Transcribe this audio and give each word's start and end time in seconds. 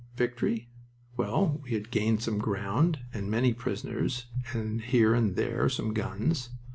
Victory? 0.15 0.67
Well, 1.15 1.59
we 1.63 1.73
had 1.75 1.91
gained 1.91 2.23
some 2.23 2.39
ground, 2.39 3.01
and 3.13 3.29
many 3.29 3.53
prisoners, 3.53 4.25
and 4.51 4.81
here 4.81 5.13
and 5.13 5.35
there 5.35 5.69
some 5.69 5.93
guns. 5.93 6.49